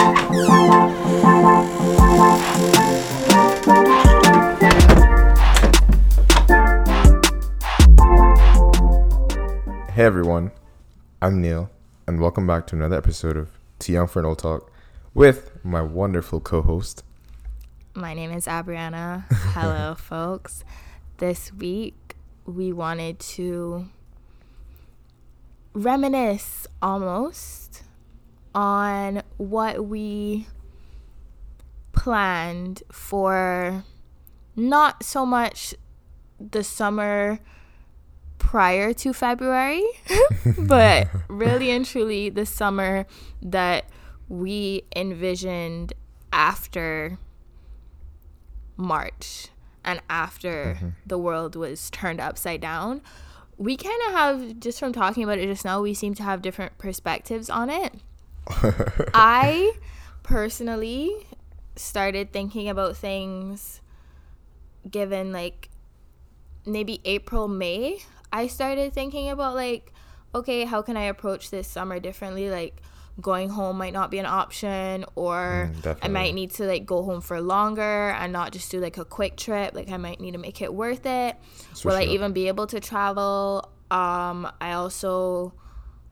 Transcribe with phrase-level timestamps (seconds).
[0.00, 0.06] Hey
[10.06, 10.52] everyone,
[11.20, 11.70] I'm Neil,
[12.06, 13.50] and welcome back to another episode of
[14.08, 14.72] for an Old Talk
[15.12, 17.04] with my wonderful co-host.
[17.92, 19.26] My name is Abriana.
[19.30, 20.64] Hello, folks.
[21.18, 23.86] This week we wanted to
[25.74, 27.82] reminisce almost
[28.54, 30.46] on what we
[31.92, 33.84] planned for
[34.56, 35.74] not so much
[36.38, 37.38] the summer
[38.38, 39.84] prior to February,
[40.58, 43.06] but really and truly the summer
[43.42, 43.84] that
[44.28, 45.92] we envisioned
[46.32, 47.18] after
[48.76, 49.48] March
[49.84, 50.88] and after Mm-hmm.
[51.06, 53.02] the world was turned upside down.
[53.58, 56.40] We kind of have, just from talking about it just now, we seem to have
[56.40, 57.94] different perspectives on it.
[59.14, 59.72] I
[60.22, 61.26] personally
[61.76, 63.80] started thinking about things
[64.88, 65.68] given like
[66.66, 67.98] maybe April, May.
[68.32, 69.92] I started thinking about like,
[70.34, 72.50] okay, how can I approach this summer differently?
[72.50, 72.80] Like,
[73.20, 77.02] going home might not be an option, or Mm, I might need to like go
[77.02, 79.74] home for longer and not just do like a quick trip.
[79.74, 81.36] Like, I might need to make it worth it.
[81.84, 83.68] Will I even be able to travel?
[83.90, 85.52] Um, I also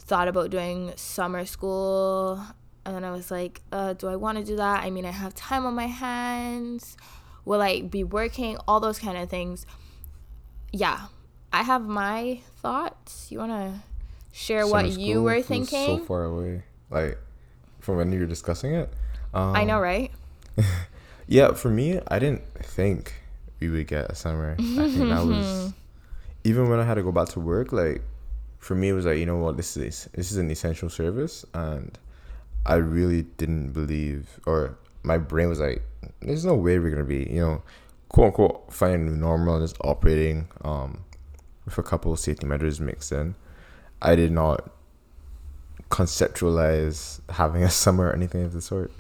[0.08, 2.42] thought about doing summer school
[2.88, 4.82] and then I was like, uh, do I want to do that?
[4.82, 6.96] I mean, I have time on my hands.
[7.44, 8.56] Will I be working?
[8.66, 9.66] All those kind of things.
[10.72, 11.08] Yeah,
[11.52, 13.30] I have my thoughts.
[13.30, 13.74] You want to
[14.32, 15.98] share what you were thinking?
[15.98, 17.18] So far away, like
[17.80, 18.90] from when you were discussing it.
[19.34, 20.10] Um, I know, right?
[21.30, 23.12] Yeah, for me, I didn't think
[23.60, 24.56] we would get a summer.
[24.58, 25.74] I think that was
[26.44, 27.70] even when I had to go back to work.
[27.70, 28.00] Like
[28.58, 31.44] for me, it was like you know what, this is this is an essential service,
[31.54, 31.98] and
[32.66, 35.82] I really didn't believe, or my brain was like,
[36.20, 37.62] there's no way we're gonna be, you know,
[38.08, 41.04] quote unquote, finding normal just operating um,
[41.64, 43.34] with a couple of safety measures mixed in.
[44.02, 44.70] I did not
[45.90, 48.92] conceptualize having a summer or anything of the sort.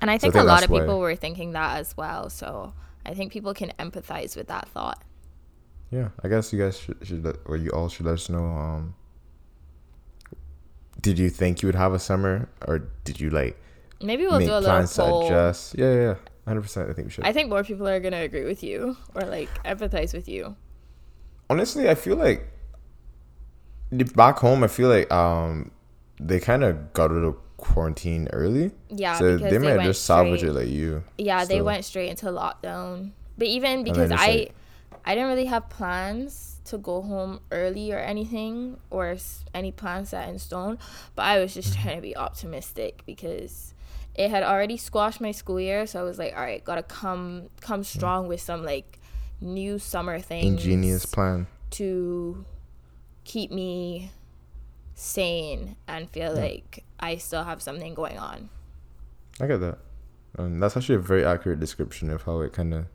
[0.00, 1.96] And I So I think, think a lot of why- people were thinking that as
[1.96, 2.30] well.
[2.30, 2.72] So
[3.04, 5.02] I think people can empathize with that thought.
[5.90, 8.44] Yeah, I guess you guys should, should let, or you all should let us know.
[8.44, 8.94] Um,
[11.00, 13.60] did you think you would have a summer, or did you like
[14.02, 15.26] Maybe we'll make do a little poll.
[15.26, 15.76] adjust?
[15.78, 16.14] Yeah, yeah,
[16.46, 16.90] hundred percent.
[16.90, 17.24] I think we should.
[17.24, 20.56] I think more people are gonna agree with you or like empathize with you.
[21.48, 22.46] Honestly, I feel like
[24.14, 25.70] back home, I feel like um
[26.20, 29.86] they kind of got rid of quarantine early, Yeah, so because they they might went
[29.88, 31.02] just salvage straight- it like you.
[31.18, 33.12] Yeah, they went straight into lockdown.
[33.36, 34.54] But even because I like-
[35.04, 39.16] I didn't really have plans to go home early or anything or
[39.54, 40.78] any plans set in stone,
[41.14, 43.74] but I was just trying to be optimistic because
[44.14, 46.82] it had already squashed my school year, so I was like, all right, got to
[46.82, 48.98] come come strong with some like
[49.40, 51.46] new summer things Ingenious plan.
[51.70, 52.44] to
[53.24, 54.10] keep me
[54.94, 58.50] sane and feel like I still have something going on.
[59.40, 59.78] I get that.
[60.38, 62.86] Um, that's actually a very accurate description of how it kind of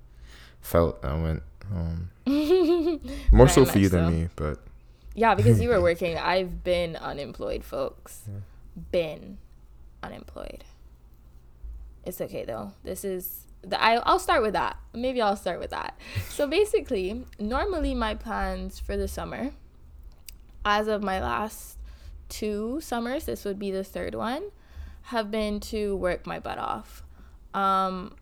[0.62, 1.44] felt and went.
[1.74, 2.10] Um,
[3.32, 4.60] more so for you much than me, but
[5.14, 6.18] Yeah, because you were working.
[6.18, 8.24] I've been unemployed, folks.
[8.92, 9.38] Been
[10.04, 10.64] unemployed.
[12.06, 12.74] It's okay though.
[12.84, 14.78] This is the I I'll start with that.
[14.94, 15.98] Maybe I'll start with that.
[16.30, 19.52] So basically, normally my plans for the summer
[20.64, 21.78] as of my last
[22.30, 24.44] two summers, this would be the third one,
[25.04, 27.04] have been to work my butt off.
[27.54, 28.16] Um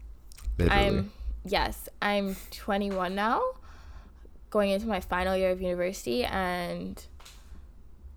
[0.58, 0.86] literally.
[0.86, 1.12] I'm
[1.46, 3.42] yes, I'm 21 now,
[4.50, 7.04] going into my final year of university, and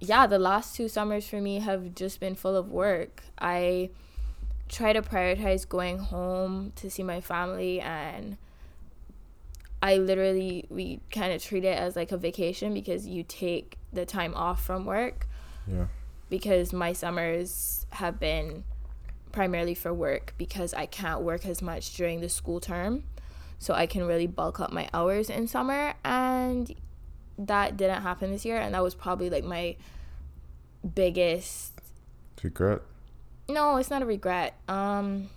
[0.00, 3.24] yeah, the last two summers for me have just been full of work.
[3.38, 3.90] I
[4.68, 8.36] try to prioritize going home to see my family, and
[9.82, 14.04] I literally we kind of treat it as like a vacation because you take the
[14.04, 15.26] time off from work
[15.66, 15.86] yeah.
[16.28, 18.64] because my summers have been
[19.32, 23.04] primarily for work because I can't work as much during the school term.
[23.58, 26.74] So I can really bulk up my hours in summer and
[27.38, 29.76] that didn't happen this year and that was probably like my
[30.94, 31.72] biggest
[32.42, 32.80] Regret.
[33.48, 34.54] no, it's not a regret.
[34.68, 35.30] Um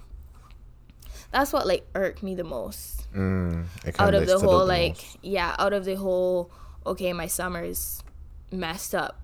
[1.31, 3.65] that's what like irked me the most Mm,
[3.99, 5.17] out kinda the whole like most.
[5.21, 6.51] yeah out of the whole
[6.85, 8.03] okay my summer's
[8.51, 9.19] messed up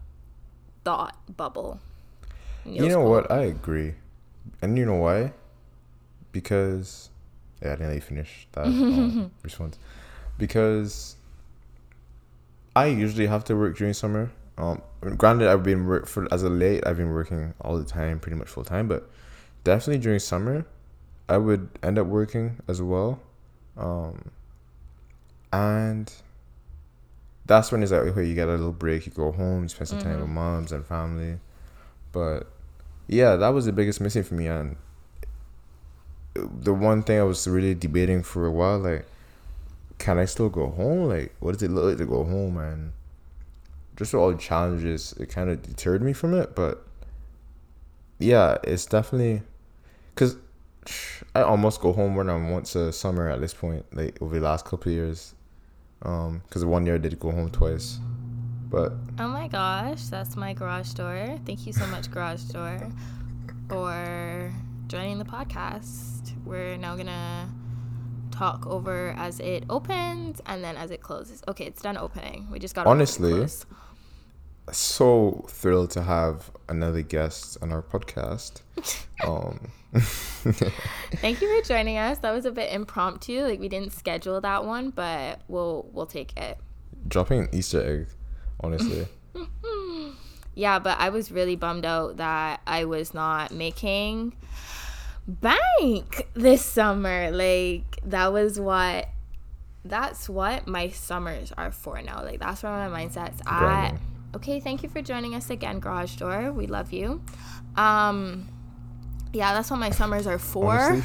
[0.83, 1.79] thought bubble
[2.65, 3.29] You know quote.
[3.29, 3.31] what?
[3.31, 3.93] I agree,
[4.61, 5.33] and you know why?
[6.31, 7.09] Because
[7.67, 9.77] I didn't let you finish that um, response.
[10.37, 11.15] Because
[12.75, 14.31] I usually have to work during summer.
[14.57, 14.81] Um,
[15.17, 16.85] granted, I've been work for as a late.
[16.85, 18.87] I've been working all the time, pretty much full time.
[18.87, 19.09] But
[19.63, 20.65] definitely during summer,
[21.27, 23.19] I would end up working as well,
[23.77, 24.31] um,
[25.51, 26.11] and
[27.45, 29.87] that's when it's like okay, you get a little break, you go home, you spend
[29.87, 31.39] some time with moms and family,
[32.11, 32.47] but
[33.07, 34.75] yeah, that was the biggest missing for me, and
[36.35, 39.05] the one thing I was really debating for a while, like,
[39.97, 41.07] can I still go home?
[41.07, 42.57] Like, what does it look like to go home?
[42.57, 42.91] And
[43.95, 46.55] just all the challenges, it kind of deterred me from it.
[46.55, 46.85] But
[48.19, 49.41] yeah, it's definitely
[50.13, 50.37] because
[51.33, 54.45] I almost go home when I'm once a summer at this point, like over the
[54.45, 55.33] last couple years.
[56.01, 57.99] Um, because one year I did go home twice,
[58.69, 61.39] but Oh my gosh, that's my garage door.
[61.45, 62.91] Thank you so much, garage door,
[63.69, 64.53] for
[64.87, 66.31] joining the podcast.
[66.45, 67.49] We're now gonna
[68.31, 71.41] talk over as it opens and then as it closes.
[71.47, 72.47] Okay, it's done opening.
[72.51, 73.47] We just got Honestly,
[74.71, 78.61] so thrilled to have another guest on our podcast.
[79.25, 82.19] um, Thank you for joining us.
[82.19, 83.43] That was a bit impromptu.
[83.43, 86.57] Like we didn't schedule that one, but we'll we'll take it.
[87.07, 88.07] dropping an Easter egg,
[88.59, 89.07] honestly.
[90.55, 94.33] Yeah, but I was really bummed out that I was not making
[95.27, 97.29] bank this summer.
[97.31, 99.09] Like that was what
[99.83, 102.23] that's what my summers are for now.
[102.23, 103.95] Like that's where my mindset's at.
[104.35, 106.53] Okay, thank you for joining us again, Garage Door.
[106.53, 107.21] We love you.
[107.75, 108.47] Um
[109.33, 110.73] yeah, that's what my summers are for.
[110.73, 111.03] Honestly,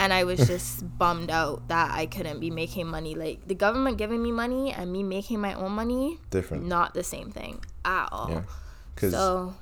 [0.00, 3.14] and I was just bummed out that I couldn't be making money.
[3.14, 6.64] Like the government giving me money and me making my own money, different.
[6.66, 8.30] not the same thing at all.
[8.30, 8.42] Yeah,
[8.94, 9.54] because So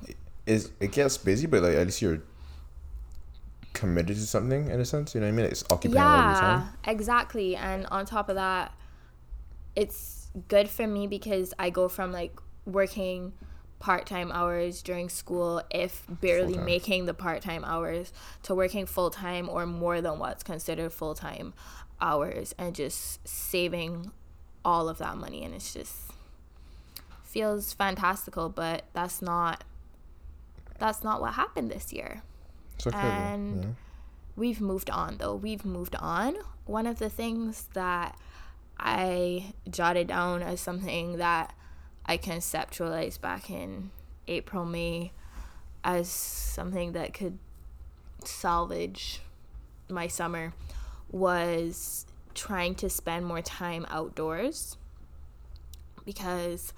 [0.46, 2.22] it's it gets busy, but like at least you're
[3.74, 5.14] committed to something in a sense.
[5.14, 5.46] You know what I mean?
[5.46, 6.68] It's occupying all your yeah, time.
[6.86, 7.56] exactly.
[7.56, 8.72] And on top of that,
[9.74, 13.32] it's good for me because I go from like working
[13.78, 16.64] part-time hours during school if barely Full-time.
[16.64, 21.54] making the part-time hours to working full-time or more than what's considered full-time
[22.00, 24.10] hours and just saving
[24.64, 25.94] all of that money and it's just
[27.22, 29.64] feels fantastical but that's not
[30.78, 32.22] that's not what happened this year
[32.86, 32.96] okay.
[32.96, 33.76] and know?
[34.36, 38.18] we've moved on though we've moved on one of the things that
[38.78, 41.54] i jotted down as something that
[42.08, 43.90] i conceptualized back in
[44.26, 45.12] april may
[45.84, 47.38] as something that could
[48.24, 49.20] salvage
[49.88, 50.52] my summer
[51.10, 54.76] was trying to spend more time outdoors
[56.04, 56.72] because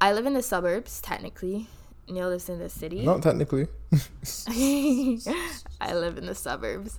[0.00, 1.66] i live in the suburbs technically
[2.08, 3.66] neil lives in the city Not technically.
[4.48, 6.98] I live in the suburbs.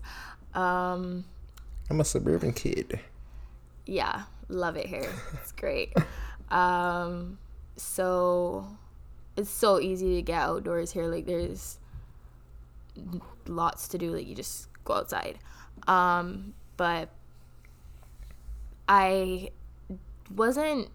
[0.53, 1.23] Um,
[1.89, 2.99] I'm a suburban kid.
[3.85, 5.09] yeah, love it here.
[5.33, 5.93] It's great.
[6.49, 7.37] Um,
[7.77, 8.67] so
[9.35, 11.05] it's so easy to get outdoors here.
[11.05, 11.79] Like there's
[13.47, 14.11] lots to do.
[14.11, 15.39] Like you just go outside.
[15.87, 17.09] Um, but
[18.87, 19.51] I
[20.33, 20.89] wasn't.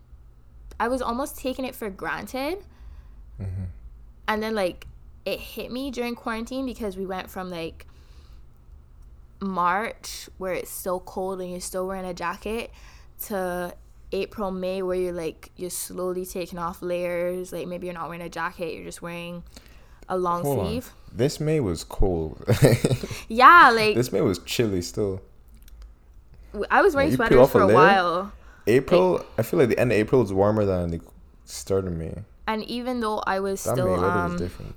[0.80, 2.58] I was almost taking it for granted.
[4.28, 4.86] And then like
[5.24, 7.86] it hit me during quarantine because we went from like
[9.40, 12.70] March where it's so cold and you're still wearing a jacket
[13.26, 13.74] to
[14.12, 17.52] April, May where you're like you're slowly taking off layers.
[17.52, 19.42] Like maybe you're not wearing a jacket, you're just wearing
[20.08, 20.66] a long Hold on.
[20.66, 20.92] sleeve.
[21.14, 22.42] This May was cold.
[23.28, 25.20] Yeah, like this May was chilly still.
[26.70, 28.32] I was wearing peel sweaters off a for a while.
[28.66, 31.00] April, I feel like the end of April is warmer than the
[31.44, 32.14] start of May.
[32.46, 34.74] And even though I was That still was um different.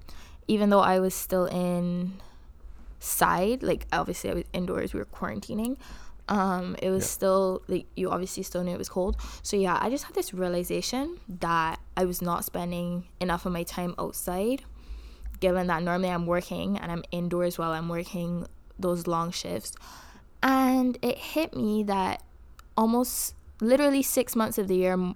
[0.48, 2.13] even though I was still in
[3.00, 5.77] side, like obviously I was indoors, we were quarantining.
[6.27, 7.10] Um, it was Yeah.
[7.10, 9.15] still like you obviously still knew it was cold.
[9.44, 13.63] So yeah, I just had this realization that I was not spending enough of my
[13.63, 14.63] time outside,
[15.39, 18.48] given that normally I'm working and I'm indoors while I'm working
[18.79, 19.74] those long shifts.
[20.41, 22.24] And it hit me that
[22.75, 25.13] almost literally six months of the year,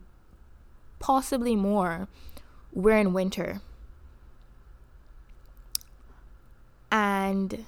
[0.99, 2.07] possibly more,
[2.71, 3.61] we're in winter.
[6.91, 7.65] And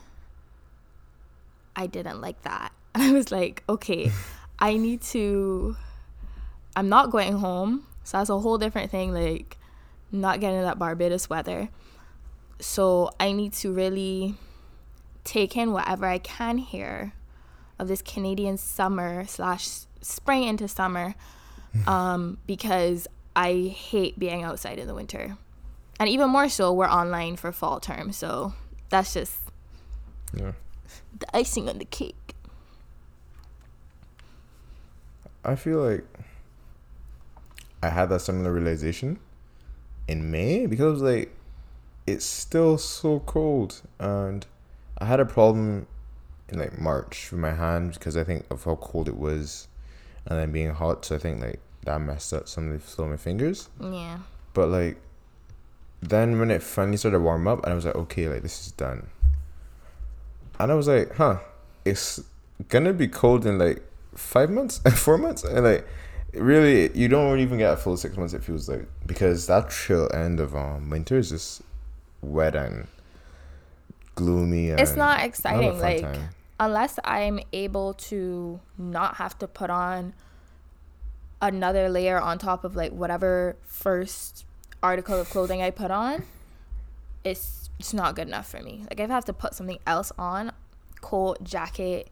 [1.75, 2.71] I didn't like that.
[2.95, 4.11] And I was like, okay,
[4.59, 5.75] I need to.
[6.75, 7.85] I'm not going home.
[8.03, 9.13] So that's a whole different thing.
[9.13, 9.57] Like,
[10.11, 11.69] not getting that Barbados weather.
[12.59, 14.35] So I need to really
[15.23, 17.13] take in whatever I can here
[17.79, 19.67] of this Canadian summer slash
[20.01, 21.15] spring into summer
[21.87, 25.37] um, because I hate being outside in the winter.
[25.99, 28.11] And even more so, we're online for fall term.
[28.11, 28.53] So
[28.89, 29.33] that's just
[30.33, 30.51] Yeah.
[31.17, 32.35] the icing on the cake.
[35.43, 36.05] I feel like
[37.81, 39.19] I had that similar realization
[40.07, 41.35] in May because I was like,
[42.05, 44.45] it's still so cold, and
[44.97, 45.87] I had a problem
[46.49, 49.67] in like March with my hand because I think of how cold it was,
[50.25, 51.05] and then being hot.
[51.05, 53.69] So I think like that messed up some of the flow of my fingers.
[53.79, 54.19] Yeah.
[54.53, 54.97] But like,
[56.01, 58.65] then when it finally started to warm up, and I was like, okay, like this
[58.65, 59.07] is done.
[60.59, 61.39] And I was like, huh,
[61.85, 62.21] it's
[62.67, 63.83] gonna be cold in like
[64.15, 65.87] five months, four months, and like,
[66.33, 68.33] really, you don't even get a full six months.
[68.33, 71.61] It feels like because that chill end of um winter is just
[72.21, 72.87] wet and
[74.15, 74.69] gloomy.
[74.71, 75.71] And It's not exciting.
[75.71, 76.29] fun Like time.
[76.59, 80.13] unless I'm able to not have to put on
[81.41, 84.45] another layer on top of like whatever first
[84.83, 86.23] article of clothing I put on,
[87.23, 88.83] it's it's not good enough for me.
[88.89, 90.51] Like if I have to put something else on,
[91.01, 92.09] coat, jacket,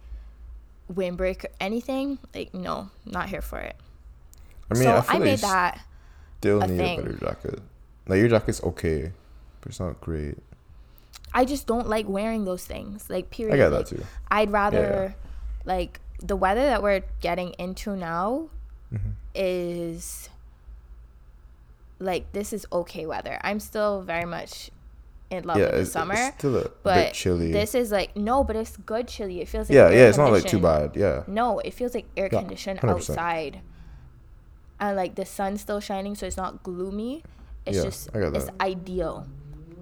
[0.93, 3.75] windbreak, anything, like no, not here for it.
[4.69, 5.81] I mean, so I I, feel like made that.
[6.39, 6.99] still need thing.
[6.99, 7.59] a better jacket.
[8.07, 9.11] Like your jacket's okay,
[9.61, 10.37] but it's not great.
[11.33, 13.09] I just don't like wearing those things.
[13.09, 13.53] Like period.
[13.53, 14.03] I get Like, that too.
[14.31, 15.15] I'd rather
[15.65, 18.49] like the weather that we're getting into now
[18.91, 19.09] Mm-hmm.
[19.35, 20.29] is
[21.99, 23.37] like this is okay weather.
[23.43, 24.71] I'm still very much
[25.31, 26.13] in love yeah, with the it's, summer.
[26.15, 27.51] it's still a bit but chilly.
[27.51, 29.41] This is like no, but it's good chilly.
[29.41, 30.95] It feels like yeah, yeah, it's not like too bad.
[30.95, 32.89] Yeah, No, it feels like air conditioned 100%.
[32.89, 33.61] outside.
[34.79, 37.23] And like the sun's still shining so it's not gloomy.
[37.65, 39.27] It's Yeah, just it's ideal.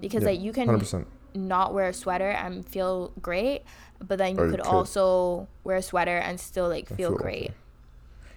[0.00, 1.06] Because Yeah, like you can 100%.
[1.34, 3.62] not wear a sweater and feel great,
[4.04, 4.68] but then you Or you could could.
[4.68, 7.44] also wear a sweater and still like feel, feel great.
[7.50, 7.54] okay.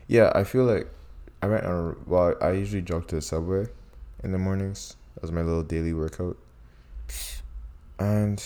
[0.08, 0.88] Yeah, I feel like
[1.42, 1.98] I went on.
[2.06, 3.66] Well, I usually jog to the subway
[4.24, 4.96] in the mornings.
[5.24, 6.38] as my little daily workout,
[8.00, 8.44] and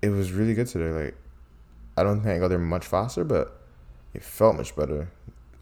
[0.00, 0.90] it was really good today.
[1.04, 1.14] Like,
[1.96, 3.60] I don't think I got there much faster, but
[4.14, 5.10] it felt much better.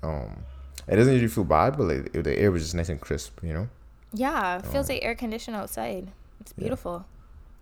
[0.03, 0.45] Um,
[0.89, 3.41] it doesn't usually feel bad, but like the air was just nice and crisp.
[3.43, 3.69] You know,
[4.13, 6.11] Yeah, it feels Um, like air conditioned outside.
[6.41, 6.63] It's yeah.
[6.63, 7.05] beautiful.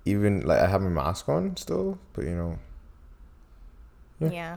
[0.05, 2.59] even like I have my mask on still, but you know,
[4.21, 4.31] Yeah.
[4.31, 4.57] Yeah.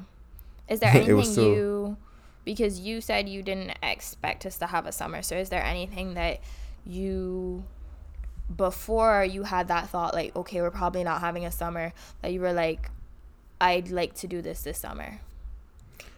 [0.69, 1.97] Is there anything still- you
[2.45, 6.13] because you said you didn't expect us to have a summer, so is there anything
[6.15, 6.39] that
[6.85, 7.63] you
[8.55, 12.41] before you had that thought like, okay, we're probably not having a summer, that you
[12.41, 12.89] were like,
[13.59, 15.19] I'd like to do this this summer?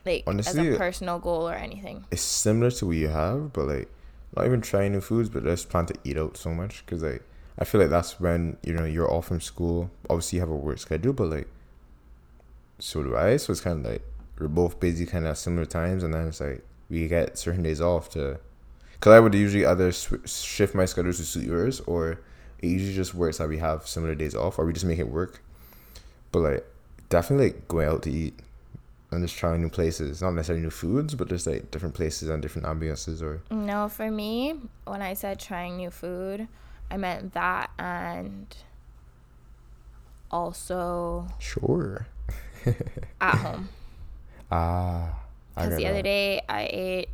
[0.06, 2.06] Like as a personal goal or anything.
[2.12, 3.90] it's similar to what you have, but like
[4.36, 7.24] not even trying new foods, but just plan to eat out so much because like
[7.58, 9.92] I feel like that's when you know you're off from school.
[10.10, 11.48] Obviously, you have a work schedule, but like
[12.80, 13.38] so do I.
[13.38, 14.02] So it's kind of like
[14.40, 17.64] we're both busy, kind of at similar times, and then it's like we get certain
[17.64, 18.40] days off to.
[19.04, 22.22] Cause I would usually either sw- shift my schedule to suit yours, or
[22.60, 25.10] it usually just works that we have similar days off, or we just make it
[25.10, 25.44] work.
[26.32, 26.66] But like
[27.10, 28.40] definitely like going out to eat
[29.12, 32.42] and just trying new places, not necessarily new foods, but just like different places and
[32.42, 33.22] different ambiances.
[33.22, 34.56] Or No, for me,
[34.86, 36.48] when I said trying new food,
[36.90, 38.56] I meant that and
[40.32, 42.08] also sure,
[43.20, 43.68] at home.
[44.50, 45.20] ah,
[45.56, 47.10] Because the other day I ate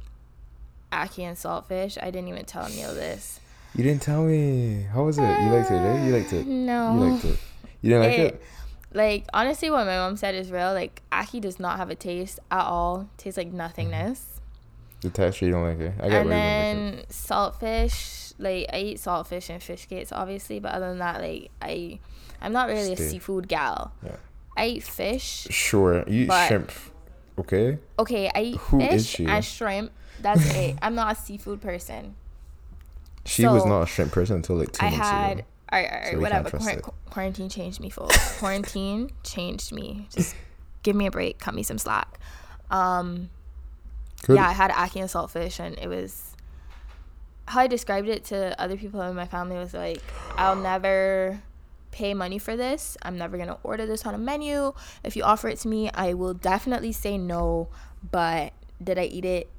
[0.91, 1.98] ackee and saltfish.
[2.01, 3.39] I didn't even tell Neil this.
[3.75, 4.84] You didn't tell me.
[4.91, 5.22] How was it?
[5.22, 6.05] You liked it, right?
[6.05, 6.46] You liked it.
[6.46, 6.93] Uh, no.
[6.93, 7.39] You liked it.
[7.81, 8.41] You didn't like It- it.
[8.91, 10.74] Like honestly, what my mom said is real.
[10.74, 13.08] Like ackee does not have a taste at all.
[13.17, 14.19] tastes like nothingness.
[14.19, 15.08] Mm-hmm.
[15.08, 15.93] The texture you don't like it.
[16.01, 18.34] I get and why like then saltfish.
[18.39, 22.00] Like I eat saltfish and fish cakes, obviously, but other than that, like I,
[22.41, 23.05] I'm not really Stay.
[23.05, 23.91] a seafood gal.
[24.03, 24.15] Yeah.
[24.58, 25.48] I eat fish.
[25.51, 26.72] Sure, you eat shrimp.
[27.38, 27.77] Okay.
[27.98, 29.91] Okay, I eat Who is fish and shrimp.
[30.22, 30.78] That's it.
[30.82, 32.16] I'm not a seafood person.
[33.26, 35.44] She was not a shrimp person until like two I months had ago.
[35.72, 36.50] all right, all right, So whatever.
[36.50, 38.38] Quar- quarantine changed me, folks.
[38.40, 40.08] quarantine changed me.
[40.12, 40.36] Just
[40.84, 42.20] give me a break, cut me some slack.
[42.72, 43.30] Um,
[44.26, 44.36] Good.
[44.38, 46.36] yeah, I had ackee and saltfish, and it was
[47.48, 50.02] how I described it to other people in my family was like,
[50.38, 51.42] I'll never
[51.92, 52.96] pay money for this.
[53.02, 54.74] I'm never gonna order this on a menu.
[55.04, 57.68] If you offer it to me, I will definitely say no.
[58.12, 59.50] But did I eat it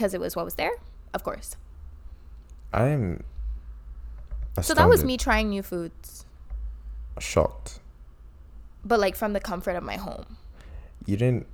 [0.00, 0.72] because it was what was there?
[1.12, 1.56] Of course.
[2.72, 3.22] I am.
[4.62, 6.24] So that was me trying new foods,
[7.18, 7.80] Shocked.
[8.84, 10.36] but like from the comfort of my home.
[11.06, 11.46] You didn't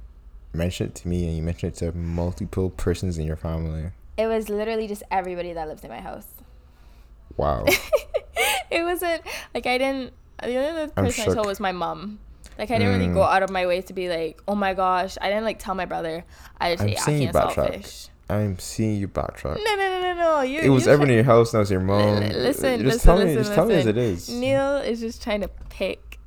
[0.53, 3.91] mention it to me, and you mentioned it to multiple persons in your family.
[4.17, 6.29] It was literally just everybody that lives in my house.
[7.37, 7.67] Wow.
[8.69, 9.23] It wasn't
[9.55, 10.13] like I didn't.
[10.43, 12.19] The only person I told was my mom.
[12.59, 13.15] Like I didn't really Mm.
[13.15, 15.17] go out of my way to be like, oh my gosh.
[15.21, 16.25] I didn't like tell my brother.
[16.61, 18.09] I just I'm ate ackee and saltfish.
[18.29, 19.57] I'm seeing you backtrack.
[19.57, 20.41] No, no, no, no, no.
[20.43, 20.61] You.
[20.61, 21.55] It was everyone in your house.
[21.55, 22.21] Now it's your mom.
[22.21, 23.25] Listen, just listen, tell me.
[23.25, 24.29] listen, just tell me as it is.
[24.29, 26.19] Neil is just trying to pick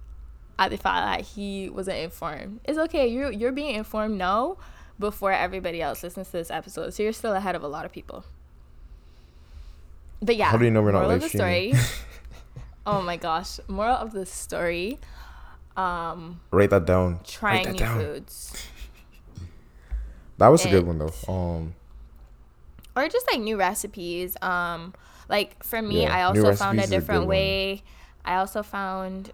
[0.58, 2.62] at the fact that he wasn't informed.
[2.66, 3.08] It's okay.
[3.08, 4.58] You're you're being informed now
[4.98, 7.92] before everybody else listens to this episode, so you're still ahead of a lot of
[7.92, 8.24] people.
[10.22, 11.76] But yeah, How do you know we're not moral live of the streaming?
[11.76, 12.04] story.
[12.86, 15.00] oh my gosh, moral of the story.
[15.78, 17.20] Um, Write that down.
[17.26, 18.00] trying that new down.
[18.00, 18.68] foods
[20.38, 21.14] That was a good one though.
[21.34, 21.76] Um,
[23.00, 24.36] or just like new recipes.
[24.42, 24.94] Um,
[25.30, 27.30] like for me, Yeah, I also found a is a different one.
[27.30, 27.84] way.
[28.26, 29.32] I also found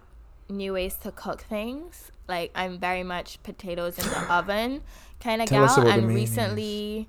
[0.48, 2.10] new ways to cook things.
[2.28, 4.82] Like I'm very much potatoes in the oven
[5.20, 5.86] kind of gal.
[5.88, 7.08] And recently,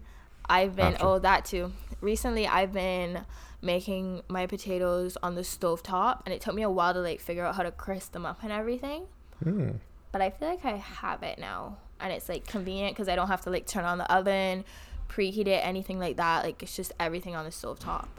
[0.50, 1.06] I've been After.
[1.06, 1.72] oh that too.
[2.02, 3.26] Recently, I've been
[3.62, 7.20] making my potatoes on the stove top, and it took me a while to like
[7.20, 9.04] figure out how to crisp them up and everything.
[9.44, 9.72] hmm.
[10.12, 13.28] But I feel like I have it now, and it's like convenient because I don't
[13.28, 14.64] have to like turn on the oven,
[15.10, 16.44] preheat it, anything like that.
[16.44, 18.10] Like it's just everything on the stove top.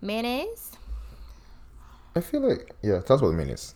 [0.00, 0.72] Mayonnaise,
[2.16, 3.00] I feel like yeah.
[3.00, 3.74] Tell us about the mayonnaise.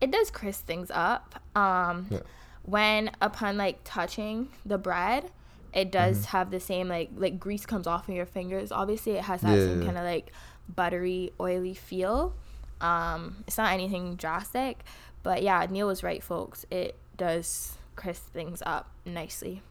[0.00, 1.40] it does crisp things up.
[1.56, 2.20] Um, Yeah.
[2.64, 5.30] when upon like touching the bread,
[5.72, 6.36] it does Mm-hmm.
[6.36, 8.72] have the same like like grease comes off of your fingers.
[8.72, 9.86] Obviously, it has that Yeah, same yeah.
[9.86, 10.32] kind of like
[10.68, 12.34] buttery, oily feel.
[12.80, 14.82] Um, it's not anything drastic,
[15.22, 16.66] but yeah, Neil was right, folks.
[16.70, 19.62] It does crisp things up nicely.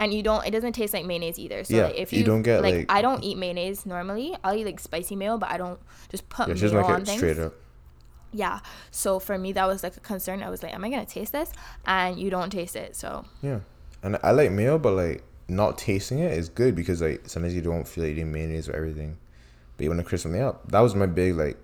[0.00, 0.46] And you don't.
[0.46, 1.64] It doesn't taste like mayonnaise either.
[1.64, 4.36] So Yeah, like, if you you, don't get, like, like- I don't eat mayonnaise normally.
[4.44, 7.02] I'll eat like spicy mayo, but I don't just put Yeah, mayo just make on
[7.02, 7.18] it things.
[7.18, 7.54] straight up.
[8.32, 8.60] Yeah.
[8.90, 10.42] So for me, that was like a concern.
[10.42, 11.50] I was like, am I gonna taste this?
[11.86, 12.94] And you don't taste it.
[12.94, 13.60] So Yeah,
[14.02, 17.62] and I like mayo, but like not tasting it is good because like sometimes you
[17.62, 19.16] don't feel like eating mayonnaise or everything,
[19.76, 20.70] but you want to crisp something up.
[20.70, 21.56] That was my big like.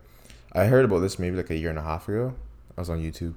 [0.52, 2.32] I heard about this maybe like a year and a half ago.
[2.76, 3.34] I was on YouTube,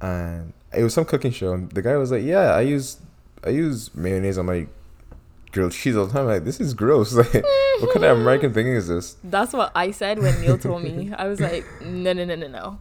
[0.00, 1.52] and it was some cooking show.
[1.52, 2.96] And the guy was like, "Yeah, I use
[3.44, 4.66] I use mayonnaise on my
[5.52, 7.12] grilled cheese all the time." like, this is gross.
[7.32, 7.44] Like,
[7.80, 9.16] what kind of American thing is this?
[9.24, 11.12] that's what I said when Neil told me.
[11.16, 12.78] I was like, no, no, no, no, no.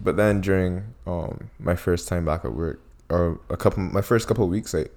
[0.00, 4.28] But then during um my first time back at work, or a couple my first
[4.28, 4.94] couple of weeks, like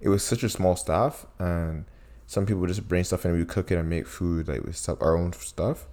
[0.00, 1.86] it was such a small staff, and
[2.26, 4.46] some people would just bring stuff in, and we would cook it and make food
[4.46, 5.86] like with stuff our own stuff,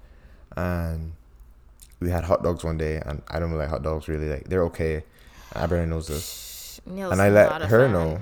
[0.56, 1.14] and
[2.00, 4.30] we had hot dogs one day, and I don't really like hot dogs really.
[4.30, 5.04] Like they're okay,
[5.56, 7.94] everyone knows this, Neil's and I let her fan.
[7.94, 8.22] know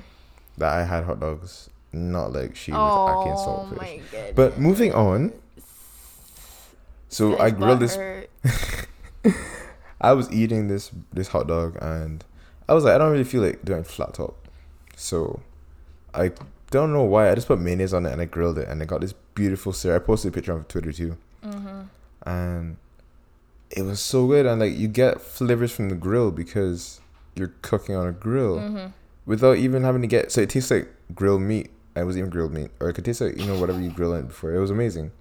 [0.58, 4.36] that I had hot dogs, not like she was acting Oh saltfish.
[4.36, 5.32] But moving on,
[7.10, 7.98] so I grilled this.
[10.02, 12.24] I was eating this this hot dog and
[12.68, 14.36] I was like, I don't really feel like doing flat top.
[14.96, 15.42] So
[16.14, 16.32] I
[16.72, 17.30] don't know why.
[17.32, 19.72] I just put mayonnaise on it and I grilled it and I got this beautiful
[19.74, 20.04] syrup.
[20.04, 21.18] I posted a picture on Twitter too.
[21.44, 21.88] Mhm.
[22.26, 22.78] And
[23.70, 27.00] it was so good and like you get flavors from the grill because
[27.36, 28.94] you're cooking on a grill Mhm.
[29.26, 31.72] Without even having to get so it tastes like grilled meat.
[31.96, 32.72] It was even grilled meat.
[32.80, 34.54] Or it could taste like, you know, whatever you grill it before.
[34.54, 35.12] It was amazing.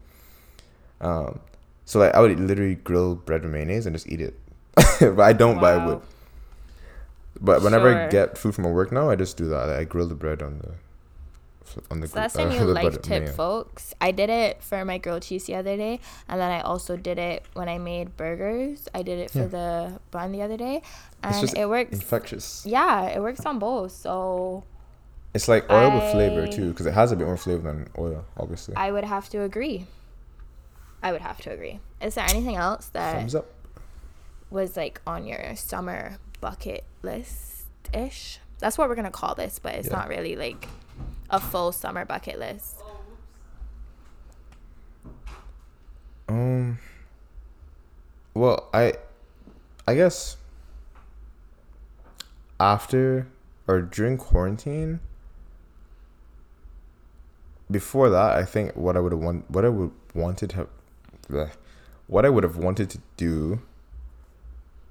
[1.00, 1.40] Um
[1.84, 4.38] so like I would literally grill bread with mayonnaise and just eat it.
[5.00, 6.00] but I don't but I would.
[7.40, 9.68] But whenever I get food from my work now, I just do that.
[9.68, 10.74] I grill the bread on the
[11.90, 12.08] on the.
[12.08, 13.32] So that's gr- a uh, new life tip, mayo.
[13.32, 13.94] folks.
[14.00, 17.18] I did it for my grilled cheese the other day, and then I also did
[17.18, 18.88] it when I made burgers.
[18.94, 19.46] I did it for Yeah.
[19.46, 20.84] the bun the other day, It's
[21.22, 21.92] and just it works.
[21.92, 22.64] Infectious.
[22.66, 23.92] yeah, it works on both.
[23.92, 24.64] So
[25.34, 28.24] It's like oil with flavor too, because it has a bit more flavor than oil,
[28.36, 28.74] obviously.
[28.76, 29.86] I would have to agree.
[31.02, 31.80] I would have to agree.
[32.00, 33.34] Is there anything else that
[34.50, 38.38] was like on your summer bucket list ish?
[38.58, 39.96] That's what we're gonna call this, but it's Yeah.
[39.96, 40.68] not really like
[41.32, 42.76] a full summer bucket list.
[46.28, 46.78] Um.
[48.34, 48.94] Well, I,
[49.88, 50.36] I guess.
[52.60, 53.26] After
[53.66, 55.00] or during quarantine.
[57.70, 60.68] Before that, I think what I would have want, what I would wanted to,
[61.28, 61.50] bleh,
[62.06, 63.60] what I would have wanted to do.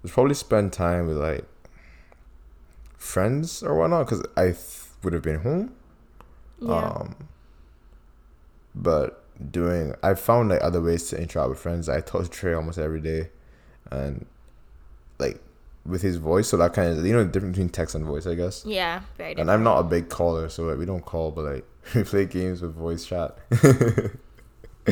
[0.02, 1.46] Was probably spend time with like.
[2.98, 5.74] Friends or whatnot, because I th- would have been home.
[6.62, 6.90] Yeah.
[6.90, 7.16] Um,
[8.76, 11.90] but doing, I found like other ways to interact with friends.
[11.90, 13.30] I talk to Trey almost every day,
[13.90, 14.26] and
[15.20, 15.42] like
[15.86, 18.28] with his voice, so that kind of you know the difference between text and voice,
[18.28, 18.64] I guess.
[18.66, 21.66] yeah, very And I'm not a big caller, so like, we don't call, but like
[21.96, 23.36] we play games with voice chat.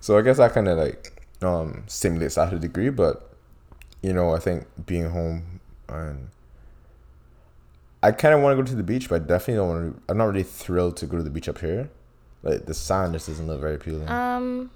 [0.00, 3.34] so I guess that kind of like um stimulates that to a degree, but
[4.02, 6.28] you know I think being home and
[8.06, 10.02] I kind of want to go to the beach, but I definitely don't want to.
[10.08, 11.90] I'm not really thrilled to go to the beach up here.
[12.44, 14.08] Like the sand just doesn't look very appealing.
[14.08, 14.70] Um,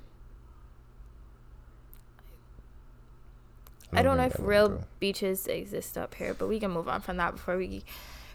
[3.92, 7.16] I don't know if real beaches exist up here, but we can move on from
[7.18, 7.84] that before we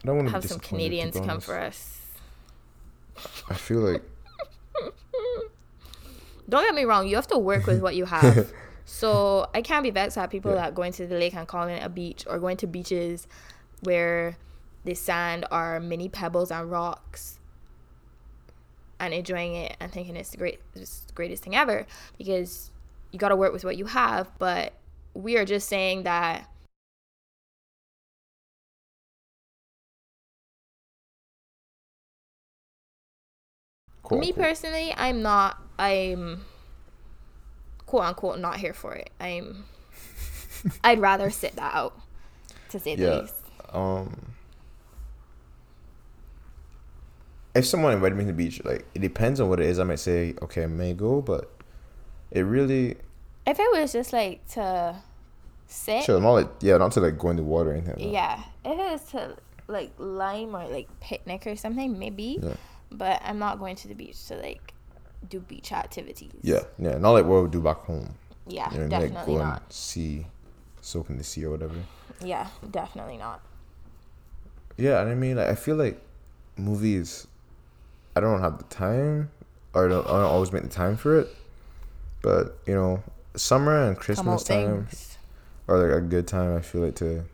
[0.02, 1.98] I don't want to have some Canadians come for us.
[3.48, 4.02] I feel like
[6.48, 8.50] Don't get me wrong, you have to work with what you have.
[8.84, 10.58] so I can't be vexed at people Yeah.
[10.58, 13.26] that going to the lake and calling it a beach or going to beaches
[13.80, 14.36] where
[14.86, 17.38] the sand are mini pebbles and rocks.
[18.98, 22.70] and enjoying it and thinking it's the great it's the greatest thing ever because
[23.12, 24.72] you got to work with what you have but
[25.12, 26.48] we are just saying that
[34.12, 36.44] me personally i'm not i'm
[37.86, 39.64] quote unquote not here for it i'm
[40.84, 41.98] i'd rather sit that out
[42.68, 43.20] to say the Yeah.
[43.20, 43.34] least
[43.72, 44.35] Um,
[47.56, 49.78] if someone invited me to the beach, like it depends on what it is.
[49.78, 51.50] I might say, okay, I may go, but
[52.30, 52.96] it really
[53.46, 54.96] if it was just like to
[55.66, 56.20] sit chill.
[56.20, 57.94] Not like yeah, not to like go in the water or anything.
[57.98, 59.36] Like yeah if it was to
[59.68, 62.54] like lime or like picnic or something maybe Yeah.
[62.92, 64.74] but i'm not going to the beach to like
[65.28, 68.14] do beach activities Yeah, yeah, not like what we do back home.
[68.46, 68.90] yeah You know, mean?
[68.90, 70.26] like definitely go not and see,
[70.82, 71.74] soak in the sea or whatever.
[72.22, 73.40] yeah definitely not
[74.76, 76.00] Yeah, I mean, like, I feel like
[76.56, 77.26] movies,
[78.16, 79.30] I don't have the time,
[79.74, 81.28] or I don't, I don't always make the time for it.
[82.22, 83.02] But you know,
[83.36, 85.18] summer and Christmas time things.
[85.68, 86.56] are like a good time.
[86.56, 87.24] I feel like to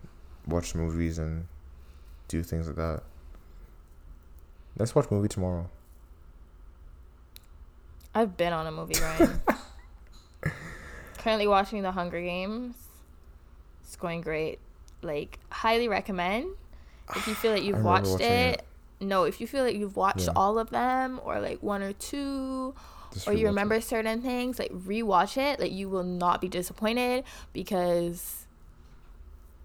[0.46, 1.46] watch movies and
[2.26, 3.02] do things like that.
[4.76, 5.70] Let's watch movie tomorrow.
[8.14, 9.40] I've been on a movie Ryan.
[11.18, 12.74] Currently watching The Hunger Games.
[13.84, 14.58] It's going great.
[15.00, 16.48] Like highly recommend.
[17.14, 18.64] If you feel like you've watched it, it.
[19.02, 19.24] No.
[19.24, 20.32] If you feel like you've watched Yeah.
[20.36, 22.74] all of them, or like one or two,
[23.12, 23.84] Just or you remember it.
[23.84, 25.60] certain things, like rewatch it.
[25.60, 28.46] Like you will not be disappointed because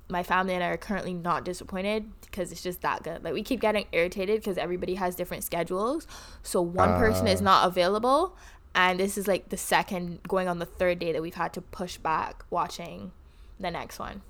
[0.10, 3.24] my family and I are currently not disappointed because it's just that good.
[3.24, 6.08] Like we keep getting irritated because everybody has different schedules.
[6.44, 7.46] So one person is Ah.
[7.46, 8.36] not available,
[8.74, 11.62] and this is like the second going on the third day that we've had to
[11.62, 13.12] push back watching
[13.60, 14.22] the next one.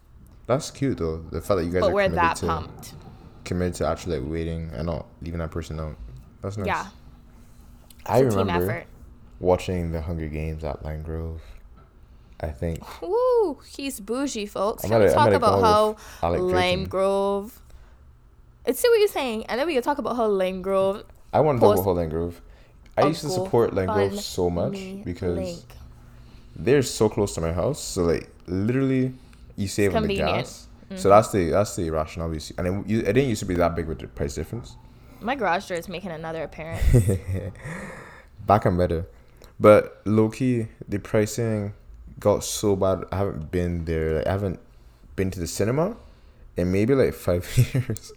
[0.47, 1.17] That's cute though.
[1.17, 2.93] The fact that you guys But are we're that to pumped.
[3.47, 5.95] Committed to actually like waiting and not leaving that person out.
[6.41, 6.67] That's nice.
[6.67, 6.87] Yeah,
[8.05, 8.83] I it's a remember
[9.39, 11.41] watching the Hunger Games at Lime Grove.
[12.39, 14.83] I think Woo, he's bougie, folks.
[14.83, 16.83] I'm Can we gonna- I'm talk about how with Alec Lime Draken.
[16.85, 17.61] Grove?
[18.65, 21.03] Let's see what you're saying, and then we can talk about how Lime Grove.
[21.33, 22.41] I want to talk Post- about whole Lime Grove.
[22.97, 25.63] I a used to support Lime Grove so much because link.
[26.55, 27.79] they're so close to my house.
[27.79, 29.13] So like literally,
[29.55, 30.66] you save on the convenient.
[30.89, 31.01] Gas.
[31.01, 32.29] So that's the that's the rationale.
[32.29, 32.55] we see.
[32.57, 34.77] And it, it didn't used to be that big with the price difference.
[35.19, 36.81] My garage door is making another appearance.
[38.45, 39.05] Back and better,
[39.59, 41.73] but low key the pricing
[42.19, 43.03] got so bad.
[43.11, 44.17] I haven't been there.
[44.17, 44.59] Like, I haven't
[45.15, 45.97] been to the cinema
[46.55, 48.13] in maybe like five years.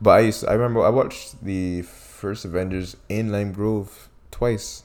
[0.00, 4.82] but I used I remember I watched the first Avengers in Lime Grove twice,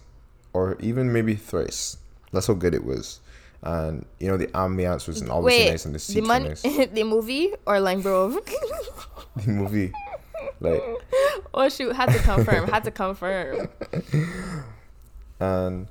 [0.54, 1.98] or even maybe thrice.
[2.32, 3.20] That's how good it was.
[3.64, 6.62] And you know the ambiance was obviously Wait, nice and the the seats money, nice.
[6.62, 8.34] the movie or Lime Grove?
[9.36, 9.94] the movie,
[10.60, 10.84] like
[11.54, 12.68] oh shoot, had to confirm.
[12.68, 13.70] had to confirm.
[15.40, 15.88] and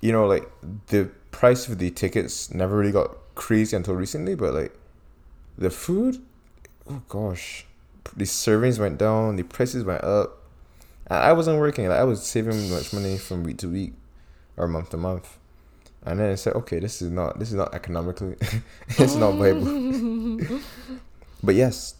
[0.00, 0.48] you know like
[0.88, 4.74] the price of the tickets never really got crazy until recently but like
[5.58, 6.18] the food
[6.88, 7.66] oh gosh
[8.16, 10.38] the servings went down the prices went up
[11.10, 13.92] i wasn't working like i was saving much money from week to week
[14.56, 15.38] or month to month
[16.06, 18.36] and then i said okay this is not this is not economically
[18.88, 19.64] it's not viable
[21.42, 21.94] but yes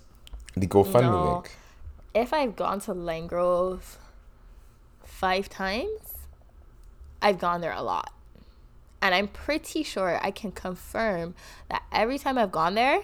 [0.57, 1.33] the gofundme No.
[1.35, 1.51] link
[2.15, 3.99] If I've gone to Lime Grove
[5.05, 6.01] five times,
[7.21, 8.11] I've gone there a lot.
[9.03, 11.35] And I'm pretty sure I can confirm
[11.69, 13.03] that every time I've gone there,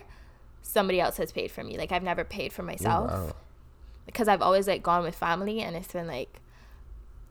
[0.62, 1.76] somebody else has paid for me.
[1.76, 3.10] Like I've never paid for Oh, myself.
[3.10, 3.34] wow.
[4.06, 6.40] Because I've always like gone with family and it's been like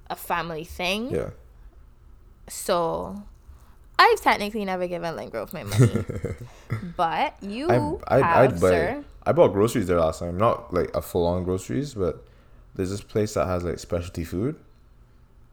[0.08, 1.10] a family thing.
[1.10, 1.32] yeah
[2.48, 3.24] So
[4.04, 6.04] I've technically never given Lime Grove my money.
[6.98, 8.70] but you I, I, have, I'd buy.
[8.70, 9.04] sir.
[9.28, 10.38] I bought groceries there last time.
[10.38, 12.26] Not like a full on groceries, but
[12.74, 14.56] there's this place that has like specialty food,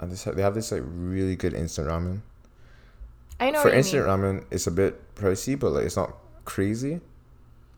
[0.01, 2.23] and this, they have this like really good instant ramen.
[3.39, 4.19] I know For instant mean.
[4.19, 7.01] ramen, it's a bit pricey, but like it's not crazy,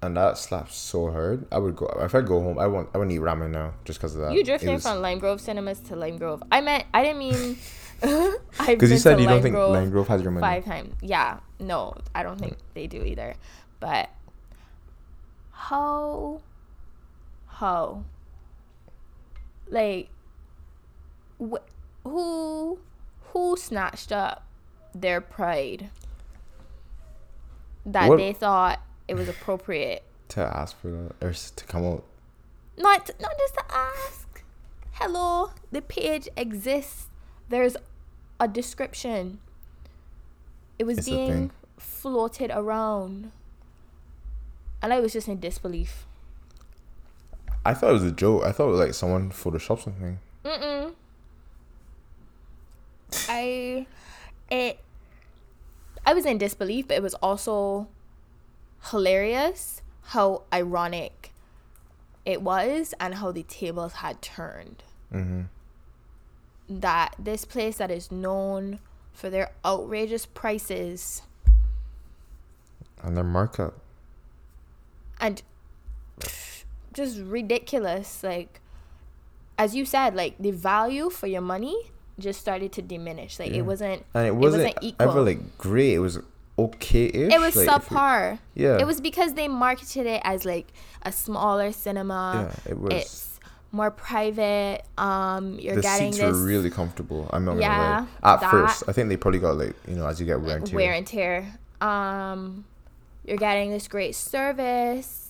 [0.03, 1.47] and that slaps so hard.
[1.51, 2.61] I would go if I go home.
[2.61, 4.33] I want I would eat ramen now just because of that.
[4.33, 6.45] You drifted It was- from Lime Grove Cinemas to Lime Grove.
[6.53, 7.59] I meant I didn't mean.
[8.67, 10.43] Because you said you don't think Grove Lime Grove has your money.
[10.43, 10.95] five times.
[11.03, 13.35] Yeah, no, I don't think they do either.
[13.81, 14.11] But
[15.51, 16.41] how,
[17.47, 18.05] how,
[19.69, 20.09] like,
[21.41, 21.57] wh-
[22.05, 22.79] who,
[23.33, 24.45] who snatched up
[24.95, 25.91] their pride
[27.87, 32.05] that What- they thought it was appropriate To ask for that or to come out.
[32.77, 34.43] not not just to ask
[34.93, 37.07] hello the page exists
[37.49, 37.77] there's
[38.41, 39.39] a description
[40.79, 43.31] it was It's being floated around
[44.83, 46.07] and i was just in disbelief
[47.65, 48.45] I thought it was a joke.
[48.45, 50.19] I thought it was like someone photoshopped something.
[50.45, 50.93] Mm-mm.
[53.29, 53.87] I
[54.51, 54.81] it
[56.07, 57.89] I was in disbelief, but it was also
[58.91, 61.33] hilarious how ironic
[62.25, 64.83] it was and how the tables had turned.
[65.13, 65.43] Mm-hmm.
[66.71, 68.79] That this place that is known
[69.13, 71.23] for their outrageous prices
[73.03, 73.75] And their markup.
[75.21, 75.43] and
[76.93, 78.61] just ridiculous like
[79.59, 81.77] as you said like the value for your money
[82.19, 83.59] just started to diminish like Yeah.
[83.59, 85.09] it wasn't And it wasn't wasn't, equal.
[85.09, 85.95] ever like great.
[85.95, 86.19] It was
[86.59, 87.33] okay-ish.
[87.33, 88.77] it was like, subpar yeah.
[88.79, 90.67] it was because they marketed it as like
[91.03, 92.93] a smaller cinema Yeah, it was.
[92.93, 93.30] it's
[93.73, 97.29] more private um you're the getting seats this were really comfortable.
[97.33, 98.35] I'm not Yeah, gonna lie.
[98.35, 100.67] At first, I think they probably got like you know as you get wear and
[100.67, 100.77] tear.
[100.77, 102.65] wear and tear um
[103.25, 105.29] you're getting this great service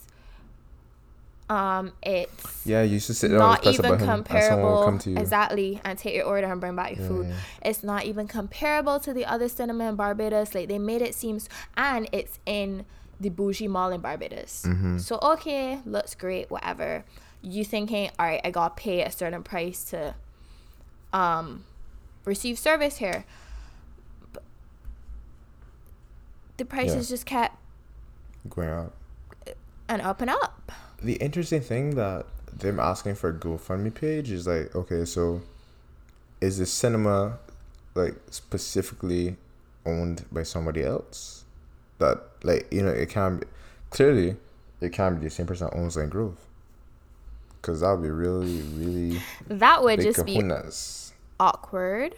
[1.48, 5.18] um it's yeah, you should sit down not even and comparable come to you.
[5.18, 7.35] exactly and take your order and bring back your Yeah, food yeah.
[7.62, 11.37] it's not even comparable to the other cinema in barbados like they made it seem
[11.37, 12.85] s- and it's in
[13.18, 14.98] the bougie mall in barbados Mm-hmm.
[14.98, 17.05] so okay looks great whatever
[17.42, 20.14] you thinking all right i gotta pay a certain price to
[21.12, 21.64] um
[22.24, 23.24] receive service here
[24.33, 24.42] but
[26.59, 27.57] the prices just kept
[28.48, 28.92] Going up.
[29.88, 30.72] and up and up
[31.03, 35.40] The interesting thing that them asking for a GoFundMe page is like, okay, so
[36.40, 37.38] is the cinema
[37.94, 39.37] like specifically
[39.87, 41.44] owned by somebody else?
[41.98, 43.46] That like you know it can be
[43.90, 44.37] clearly
[44.81, 46.38] it can be the same person that owns Lime Grove.
[47.62, 50.40] Cause that would be really really that would big just be
[51.38, 52.14] awkward.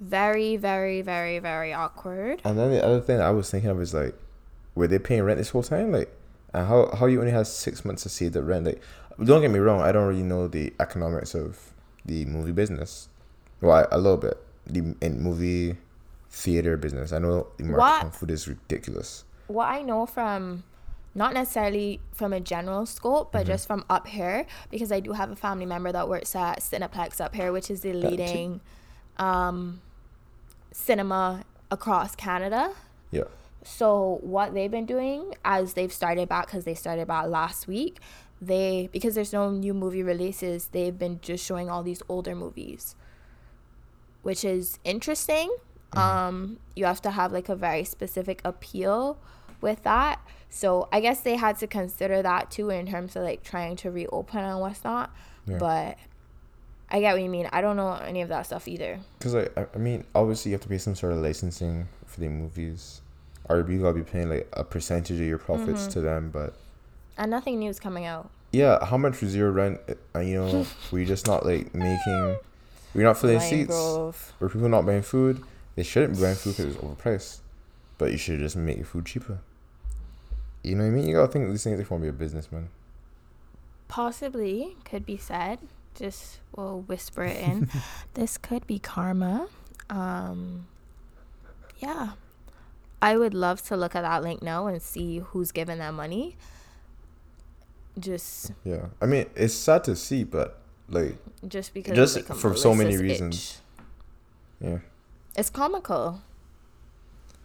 [0.00, 2.40] Very, very, very, very awkward.
[2.44, 4.14] And then the other thing I was thinking of is like,
[4.74, 5.90] were they paying rent this whole time?
[5.90, 6.14] Like,
[6.54, 8.66] and how how you only have six months to see the rent?
[8.66, 8.80] Like,
[9.22, 11.72] don't get me wrong, I don't really know the economics of
[12.04, 13.08] the movie business.
[13.60, 15.76] Well, I, a little bit the in movie
[16.30, 17.12] theater business.
[17.12, 18.04] I know the market What?
[18.04, 19.24] on food is ridiculous.
[19.48, 20.62] What I know from,
[21.14, 23.38] not necessarily from a general scope, Mm-hmm.
[23.38, 26.60] but just from up here, because I do have a family member that works at
[26.60, 28.60] Cineplex up here, which is the leading
[29.16, 29.80] um,
[30.72, 32.72] cinema across Canada.
[33.10, 33.24] Yeah,
[33.64, 37.98] So what they've been doing as they've started back because they started back last week,
[38.40, 42.94] they because there's no new movie releases, they've been just showing all these older movies,
[44.22, 45.54] which is interesting.
[45.94, 49.18] Um, you have to have like a very specific appeal
[49.60, 50.20] with that.
[50.50, 53.90] So I guess they had to consider that too in terms of like trying to
[53.90, 55.14] reopen and what's not.
[55.46, 55.58] Yeah.
[55.58, 55.98] But
[56.90, 57.48] I get what you mean.
[57.52, 58.98] I don't know any of that stuff either.
[59.18, 62.20] because like I, I mean, obviously you have to pay some sort of licensing for
[62.20, 63.02] the movies,
[63.48, 65.90] or you gotta be paying like a percentage of your profits Mm-hmm.
[65.90, 66.54] to them, but.
[67.18, 68.30] And nothing new is coming out.
[68.52, 69.80] Yeah, how much was your rent?
[70.14, 72.36] Uh, you know, we're just not like making,
[72.94, 73.68] we're not filling Lion seats.
[73.68, 74.32] Grove.
[74.40, 75.42] Were people not buying food?
[75.76, 77.40] They shouldn't be buying food because it's overpriced.
[77.98, 79.40] But you should just make your food cheaper.
[80.62, 81.06] You know what I mean?
[81.06, 82.68] You gotta think these things if you want to be a businessman.
[83.88, 85.58] possibly could be said.
[85.94, 87.70] Just we'll whisper it in.
[88.14, 89.48] This could be karma.
[89.90, 90.66] Um
[91.78, 92.10] yeah.
[93.00, 96.36] I would love to look at that link now and see who's giving that money.
[97.98, 101.16] Just Yeah, I mean it's sad to see, but like,
[101.46, 103.60] just because Just it's like a for so many reasons.
[104.60, 104.68] itch.
[104.68, 104.78] yeah,
[105.36, 106.22] it's comical.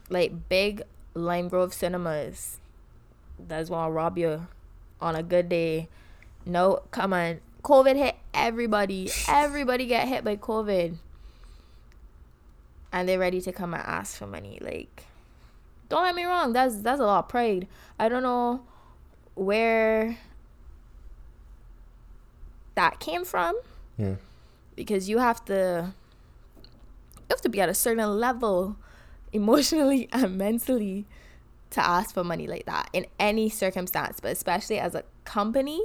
[0.10, 0.84] Like big
[1.16, 2.60] lime grove cinemas
[3.40, 4.48] that's gonna rob you
[5.02, 5.90] on a good day.
[6.46, 7.40] No come on.
[7.64, 9.10] Covid hit everybody.
[9.28, 10.98] Everybody get hit by covid.
[12.92, 15.06] And they're ready to come and ask for money like
[15.90, 17.68] don't get me wrong that's that's a lot of pride.
[18.00, 18.64] I don't know
[19.36, 20.18] where
[22.76, 23.60] that came from.
[23.98, 24.16] Yeah,
[24.76, 25.94] because you have to
[27.16, 28.78] you have to be at a certain level
[29.32, 31.06] emotionally and mentally
[31.74, 35.82] to ask for money like that in any circumstance but especially as a company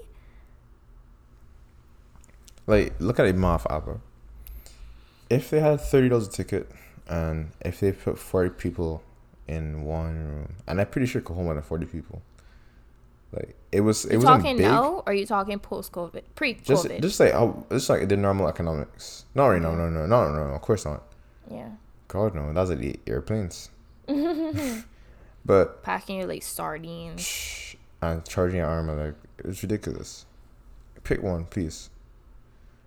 [2.68, 3.98] like look at it, Math Abba.
[5.30, 6.70] If they had thirty dollars a ticket,
[7.08, 9.02] and if they put forty people
[9.48, 12.22] in one room, and I'm pretty sure could hold more than forty people.
[13.32, 14.66] Like it was, it wasn't talking big.
[14.66, 18.08] now or are you talking post covid pre covid just just like how, just like
[18.08, 19.24] the normal economics.
[19.34, 20.54] Not right now, no, no, no, no, no.
[20.54, 21.02] Of course not.
[21.50, 21.70] yeah
[22.08, 23.70] God no, that's like the airplanes.
[25.48, 30.26] but packing your like sardines and charging your armor like it's ridiculous.
[31.02, 31.90] Pick one, please.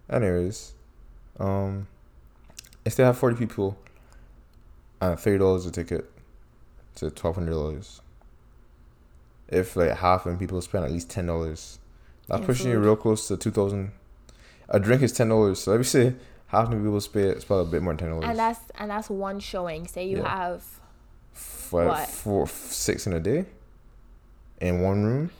[0.10, 0.74] Anyways,
[1.40, 1.88] um,
[2.86, 3.78] if they have forty people
[5.02, 6.10] and thirty dollars a ticket,
[6.96, 8.02] to twelve hundred dollars.
[9.48, 11.80] If like half of people spend at least ten dollars,
[12.28, 13.92] that's In pushing you real close to two thousand.
[14.70, 15.60] A drink is ten dollars.
[15.60, 16.14] So let me say
[16.48, 18.30] half the people spend spend a bit more than ten dollars.
[18.30, 19.88] And that's and that's one showing.
[19.88, 20.30] Say you Yeah.
[20.46, 20.64] have
[21.34, 22.08] for What?
[22.10, 23.46] four, six in a day,
[24.60, 25.32] in one room.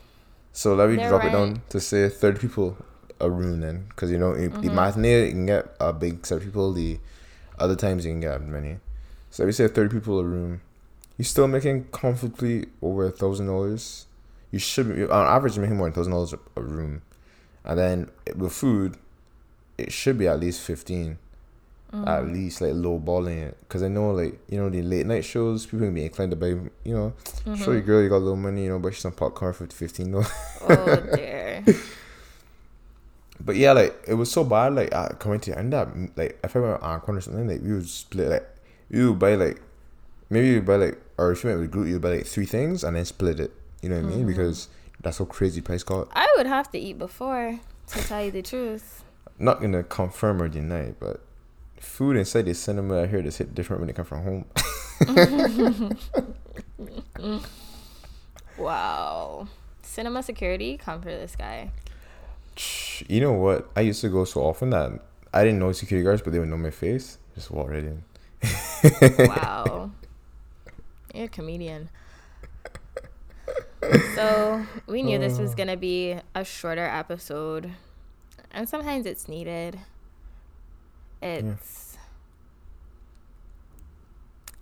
[0.54, 2.78] So let me Their drop it down to say thirty people
[3.20, 4.74] a room then, because you know the Mhm.
[4.74, 6.74] matinee you can get a big set of people.
[6.74, 7.00] The
[7.60, 8.80] other times you can get many.
[9.30, 10.62] So let me say thirty people a room.
[11.18, 14.08] You're still making comfortably over a thousand dollars.
[14.50, 17.04] You should be on average making more than thousand dollars a room,
[17.64, 18.98] and then with food,
[19.78, 21.20] it should be at least fifteen
[21.94, 25.06] mm, at least like low balling it because I know like you know the late
[25.06, 27.14] night shows people can be inclined to buy you know
[27.46, 27.56] mm-hmm.
[27.56, 30.12] show your girl you got a little money you know buy some popcorn for fifteen
[30.12, 31.64] dollars Oh dear.
[33.44, 36.56] but yeah like it was so bad like uh, coming to end up like if
[36.56, 38.48] I went on corner or something like we would split like
[38.90, 39.62] you would buy like
[40.30, 42.84] maybe you buy like or if you went with group you buy like three things
[42.84, 43.52] and then split it
[43.82, 44.28] you know what I mean Mhm.
[44.28, 44.68] because
[45.02, 48.44] that's how crazy price got I would have to eat before to tell you the
[48.44, 49.04] truth.
[49.40, 51.22] not gonna confirm or deny but
[51.82, 54.46] food inside the cinema I hear this hit different when it come from home
[58.58, 59.48] Wow.
[59.82, 61.72] Cinema security, come for this guy.
[63.08, 63.70] You know what?
[63.76, 64.92] I used to go so often that
[65.34, 67.18] I didn't know security guards, but they would know my face.
[67.36, 68.04] Just walk right in.
[69.28, 69.92] Wow.
[71.14, 71.90] You're a comedian.
[74.16, 77.72] So we knew this was gonna be a shorter episode.
[78.52, 79.80] And sometimes it's needed.
[81.22, 81.98] It's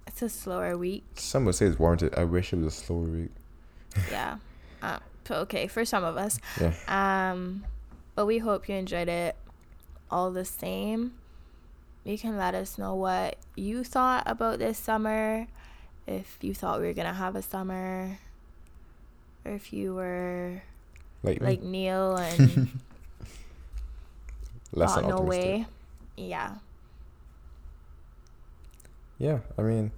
[0.07, 1.03] it's a slower week.
[1.15, 2.13] Some would say it's warranted.
[2.15, 3.31] I wish it was a slower week.
[4.11, 4.37] Yeah.
[4.81, 6.39] Uh, okay, for some of us.
[6.59, 6.73] Yeah.
[6.87, 7.65] Um,
[8.15, 9.35] but we hope you enjoyed it
[10.11, 11.13] all the same.
[12.03, 15.47] You can let us know what you thought about this summer.
[16.07, 18.17] If you thought we were gonna have a summer,
[19.45, 20.61] or if you were
[21.23, 22.79] Like, like Neil and
[24.71, 25.65] less than no way.
[26.19, 26.55] Yeah.
[29.17, 29.91] Yeah, I mean,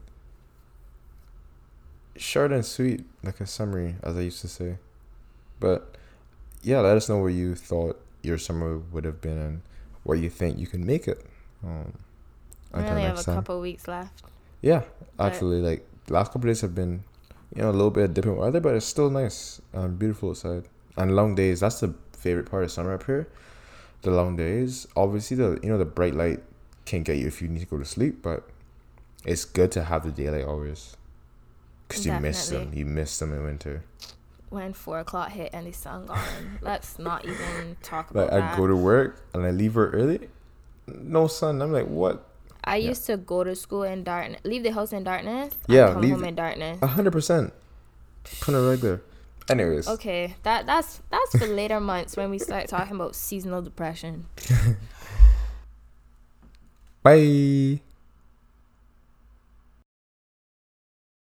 [2.15, 4.77] short and sweet, like a summary, as I used to say.
[5.59, 5.95] But
[6.63, 9.61] yeah, let us know where you thought your summer would have been and
[10.03, 11.23] where you think you can make it.
[11.63, 11.93] Um,
[12.73, 13.35] We only have a time.
[13.35, 14.23] couple weeks left.
[14.61, 14.83] Yeah,
[15.19, 17.03] actually, like the last couple days have been,
[17.55, 20.65] you know, a little bit of different weather, but it's still nice and beautiful outside.
[20.97, 21.59] And long days.
[21.61, 23.27] That's the favorite part of summer up here.
[24.01, 24.87] The long days.
[24.95, 26.41] Obviously, the you know the bright light
[26.85, 28.47] can get you if you need to go to sleep, but
[29.25, 30.97] it's good to have the daylight hours.
[31.89, 32.71] Cause you miss them.
[32.73, 33.83] You miss them in winter.
[34.49, 36.19] When four o'clock hit and the sun gone.
[36.61, 38.31] Let's not even talk about.
[38.31, 40.29] Like about I go to work and I leave work early.
[40.87, 41.61] No sun.
[41.61, 42.25] I'm like, what?
[42.63, 42.89] I Yeah.
[42.89, 46.11] used to go to school in darkness, leave the house in darkness, Yeah, come leave-
[46.13, 46.79] home in darkness.
[46.81, 47.53] A hundred percent.
[48.41, 49.01] Put it right there.
[49.51, 49.87] Anyways.
[49.87, 54.25] Okay, that that's that's for later months when we start talking about seasonal depression.
[57.03, 57.81] Bye.